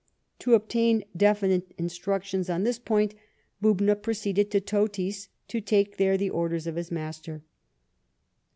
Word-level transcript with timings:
To 0.39 0.55
obtain 0.55 1.03
definite 1.15 1.75
instructions 1.77 2.49
on 2.49 2.63
this 2.63 2.79
point, 2.79 3.13
Bubna 3.61 3.95
proceeded 3.95 4.49
to 4.49 4.59
Totis, 4.59 5.29
to 5.47 5.61
take 5.61 5.97
there 5.97 6.17
the 6.17 6.31
orders 6.31 6.65
of 6.65 6.75
his 6.75 6.89
master. 6.89 7.43